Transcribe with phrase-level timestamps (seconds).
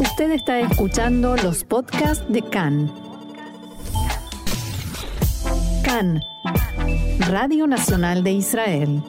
[0.00, 2.92] Usted está escuchando los podcasts de CAN.
[5.84, 6.20] CAN,
[7.20, 9.02] Radio Nacional de Israel.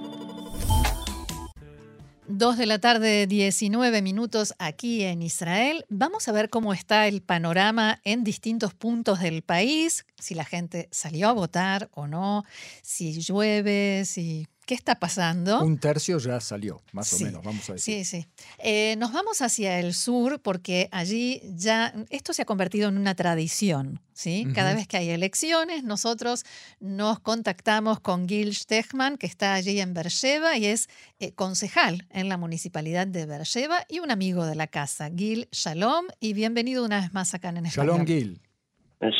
[2.28, 5.85] Dos de la tarde, 19 minutos aquí en Israel.
[5.90, 10.88] Vamos a ver cómo está el panorama en distintos puntos del país, si la gente
[10.92, 12.44] salió a votar o no,
[12.83, 15.62] si llueve, si ¿Qué está pasando?
[15.62, 18.04] Un tercio ya salió, más o menos, vamos a decir.
[18.04, 18.26] Sí, sí.
[18.58, 23.13] Eh, nos vamos hacia el sur porque allí ya esto se ha convertido en una
[23.13, 23.99] tradición.
[24.13, 24.48] ¿sí?
[24.55, 26.45] Cada vez que hay elecciones, nosotros
[26.80, 30.89] nos contactamos con Gil Stechman, que está allí en Beersheba y es
[31.20, 35.11] eh, concejal en la municipalidad de Beersheba y un amigo de la casa.
[35.16, 37.91] Gil, shalom y bienvenido una vez más acá en España.
[37.91, 38.41] Shalom, Gil.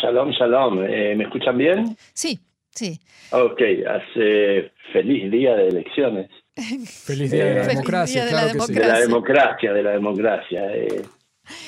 [0.02, 0.84] Shalom, shalom.
[0.86, 1.96] Eh, ¿Me escuchan bien?
[2.14, 2.40] Sí,
[2.76, 3.00] Sí.
[3.32, 6.30] Ok, hace feliz día de elecciones.
[7.06, 8.74] feliz día de la democracia, claro que sí.
[8.74, 10.76] De la democracia, de la democracia.
[10.76, 11.02] Eh.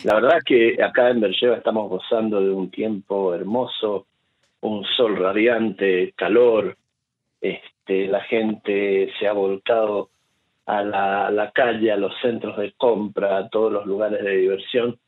[0.03, 4.05] la verdad que acá en Berlleva estamos gozando de un tiempo hermoso,
[4.61, 6.75] un sol radiante, calor.
[7.39, 10.09] Este, la gente se ha volcado
[10.65, 14.35] a la, a la calle, a los centros de compra, a todos los lugares de
[14.35, 14.99] diversión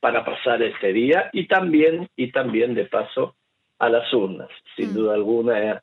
[0.00, 3.34] para pasar este día y también, y también de paso,
[3.78, 4.48] a las urnas.
[4.76, 4.94] Sin mm.
[4.94, 5.82] duda alguna,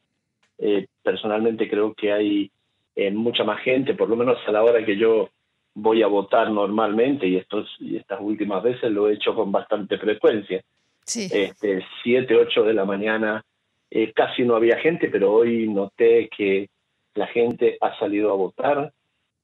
[0.58, 2.52] eh, personalmente creo que hay
[2.96, 5.30] eh, mucha más gente, por lo menos a la hora que yo
[5.74, 9.98] voy a votar normalmente, y, estos, y estas últimas veces lo he hecho con bastante
[9.98, 10.64] frecuencia.
[11.04, 11.30] Sí.
[11.32, 13.44] Este, 7, 8 de la mañana
[13.92, 16.70] eh, casi no había gente, pero hoy noté que
[17.14, 18.92] la gente ha salido a votar.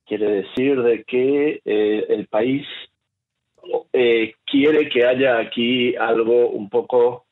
[0.05, 2.65] Quiere decir de que el país
[4.45, 7.25] quiere que haya aquí algo un poco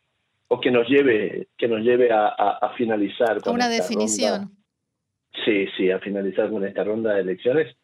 [0.49, 4.51] o que nos lleve, que nos lleve a, finalizar con una definición.
[5.45, 7.75] Sí, sí, a finalizar con esta ronda de elecciones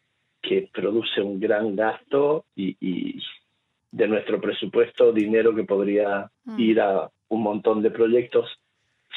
[0.42, 3.20] que produce un gran gasto y,
[3.92, 6.60] de nuestro presupuesto dinero que podría mm.
[6.60, 8.46] ir a un montón de proyectos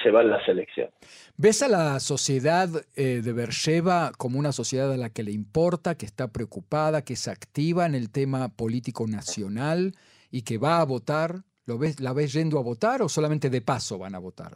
[0.01, 0.93] se va en las elecciones.
[1.35, 5.95] ¿Ves a la sociedad eh, de Beersheba como una sociedad a la que le importa,
[5.95, 9.95] que está preocupada, que se activa en el tema político nacional
[10.31, 11.43] y que va a votar?
[11.69, 14.53] ¿Lo ves, ¿La ves yendo a votar o solamente de paso van a votar?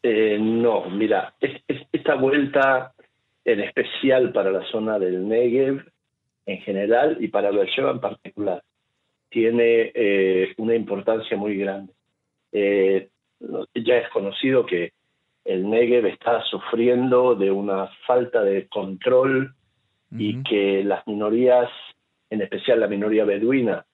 [0.00, 1.34] Eh, no, mira,
[1.92, 2.94] esta vuelta
[3.44, 5.84] en especial para la zona del Negev
[6.46, 8.62] en general y para Beersheba en particular
[9.28, 11.92] tiene eh, una importancia muy grande.
[12.52, 13.08] Eh,
[13.74, 14.92] ya es conocido que
[15.44, 19.52] el Negev está sufriendo de una falta de control
[20.16, 21.68] y que las minorías,
[22.30, 23.84] en especial la minoría beduina,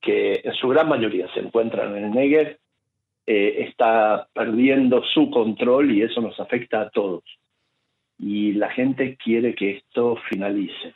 [0.00, 2.58] que en su gran mayoría se encuentran en el Negev,
[3.26, 7.22] eh, está perdiendo su control y eso nos afecta a todos.
[8.18, 10.94] Y la gente quiere que esto finalice.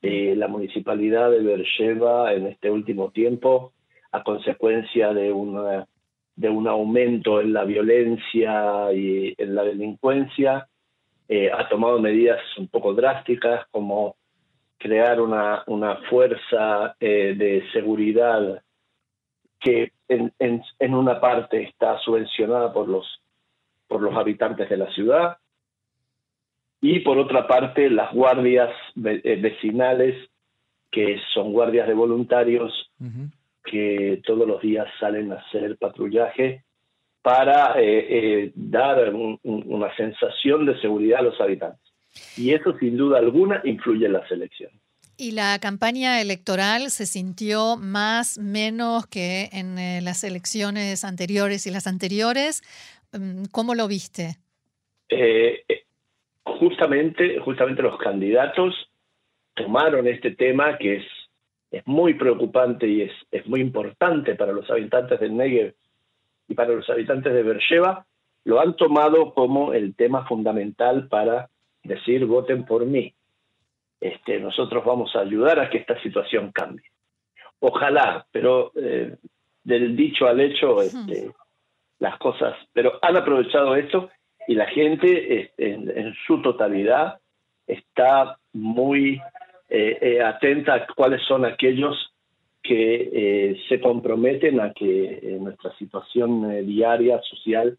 [0.00, 3.72] Eh, la municipalidad de Beersheba en este último tiempo,
[4.12, 5.86] a consecuencia de, una,
[6.36, 10.68] de un aumento en la violencia y en la delincuencia,
[11.28, 14.16] eh, ha tomado medidas un poco drásticas como
[14.78, 18.62] crear una, una fuerza eh, de seguridad
[19.60, 23.06] que en, en, una parte está subvencionada por los,
[23.88, 25.36] por los habitantes de la ciudad
[26.80, 28.70] y por otra parte las guardias
[29.04, 30.30] eh, vecinales
[30.90, 32.90] que son guardias de voluntarios
[33.64, 36.64] que todos los días salen a hacer patrullaje
[37.20, 41.87] para eh, dar una sensación de seguridad a los habitantes.
[42.36, 44.78] Y eso sin duda alguna influye en las elecciones.
[45.20, 51.72] ¿Y la campaña electoral se sintió más, menos que en eh, las elecciones anteriores y
[51.72, 52.62] las anteriores?
[53.12, 54.36] Mm, ¿Cómo lo viste?
[55.08, 55.82] Eh, eh,
[56.44, 58.74] justamente, justamente los candidatos
[59.54, 61.04] tomaron este tema que es,
[61.72, 65.74] es muy preocupante y es, es muy importante para los habitantes del Negev
[66.46, 68.06] y para los habitantes de Beersheba,
[68.44, 71.50] lo han tomado como el tema fundamental para
[71.88, 73.12] decir voten por mí.
[74.00, 76.86] Este, nosotros vamos a ayudar a que esta situación cambie.
[77.58, 79.16] Ojalá, pero eh,
[79.64, 81.32] del dicho al hecho, este,
[81.98, 84.10] las cosas, pero han aprovechado esto
[84.46, 87.18] y la gente este, en, su totalidad
[87.66, 89.20] está muy
[89.68, 92.14] eh, eh, atenta a cuáles son aquellos
[92.62, 97.78] que se comprometen a que nuestra situación diaria, social,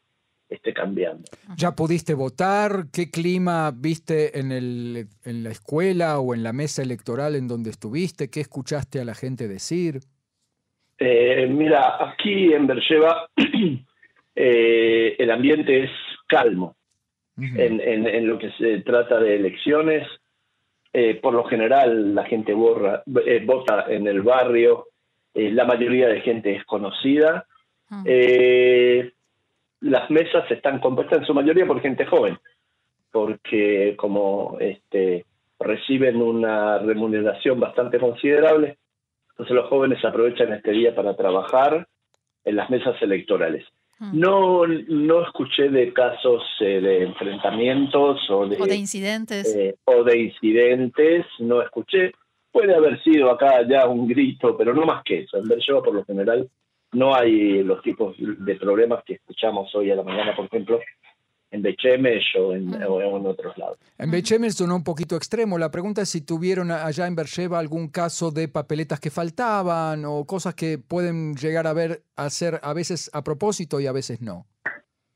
[0.50, 1.24] esté cambiando.
[1.56, 2.86] ¿Ya pudiste votar?
[2.92, 7.70] ¿Qué clima viste en, el, en la escuela o en la mesa electoral en donde
[7.70, 8.30] estuviste?
[8.30, 10.00] ¿Qué escuchaste a la gente decir?
[10.98, 13.30] Eh, mira, aquí en Bercheva
[14.36, 15.92] eh, el ambiente es
[16.28, 16.76] calmo.
[17.38, 20.06] en, en, lo que se trata de elecciones,
[20.92, 23.02] eh, por lo general la gente borra,
[23.46, 24.88] vota en el barrio,
[25.34, 27.46] la mayoría de gente es conocida.
[28.06, 29.14] Eh,
[29.82, 32.38] las mesas están compuestas en su mayoría por gente joven,
[33.12, 35.26] porque como este,
[35.60, 38.78] reciben una remuneración bastante considerable,
[39.32, 41.88] entonces los jóvenes aprovechan este día para trabajar
[42.44, 43.66] en las mesas electorales.
[44.00, 44.20] Mm.
[44.20, 49.56] No, no escuché de casos eh, de enfrentamientos o de, O de incidentes.
[49.56, 52.14] eh, o de incidentes, no escuché.
[52.52, 55.38] Puede haber sido acá ya un grito, pero no más que eso.
[55.38, 56.50] En Berlloa, por lo general,
[56.92, 60.80] no hay los tipos de problemas que escuchamos hoy a la mañana, por ejemplo,
[61.52, 63.78] en Bechemesh o en, o en otros lados.
[63.98, 65.58] En Bechemel sonó un poquito extremo.
[65.58, 70.26] La pregunta es si tuvieron allá en Bercheva algún caso de papeletas que faltaban o
[70.26, 74.22] cosas que pueden llegar a ver a ser a veces a propósito y a veces
[74.22, 74.46] no.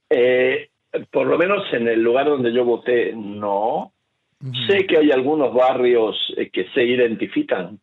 [0.09, 0.69] Eh,
[1.11, 3.91] por lo menos en el lugar donde yo voté, no.
[4.67, 7.79] Sé que hay algunos barrios eh, que se identifican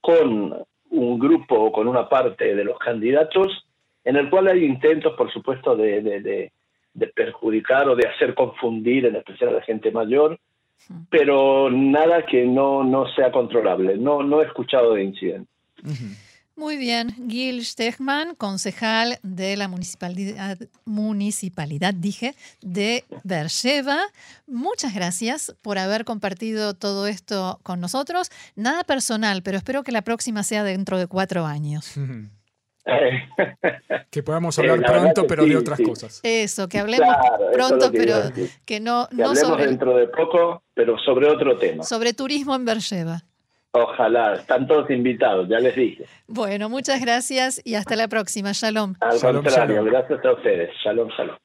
[0.00, 0.52] con
[0.94, 3.66] un grupo o con una parte de los candidatos,
[4.04, 6.52] en el cual hay intentos, por supuesto, de, de- de-
[6.94, 10.38] de perjudicar o de hacer confundir, en especial a la gente mayor,
[11.10, 13.96] pero nada que no, no sea controlable.
[13.96, 15.48] No, no he escuchado de incidentes.
[16.56, 23.98] Muy bien, Gil Stechman, concejal de la municipalidad, municipalidad dije, de Beersheba.
[24.46, 28.30] Muchas gracias por haber compartido todo esto con nosotros.
[28.54, 31.94] Nada personal, pero espero que la próxima sea dentro de cuatro años.
[34.10, 35.84] Que podamos hablar pronto, que pero sí, de otras sí.
[35.84, 36.20] cosas.
[36.22, 38.14] Eso, que hablemos Claro, pronto, que pero
[38.66, 41.82] que no, Que no hablemos sobre, dentro de poco, pero sobre otro tema.
[41.82, 43.24] sobre turismo en Beersheba.
[43.76, 46.04] Ojalá, están todos invitados, ya les dije.
[46.28, 48.52] Bueno, muchas gracias y hasta la próxima.
[48.52, 48.94] Shalom.
[49.00, 49.90] Al Shalom, contrario, shalom.
[49.90, 50.70] gracias a ustedes.
[50.84, 51.36] Shalom, shalom.